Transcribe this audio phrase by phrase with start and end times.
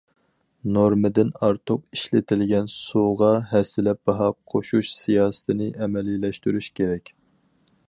[0.77, 7.17] نورمىدىن ئارتۇق ئىشلىتىلگەن سۇغا ھەسسىلەپ باھا قوشۇش سىياسىتىنى ئەمەلىيلەشتۈرۈش كېرەك.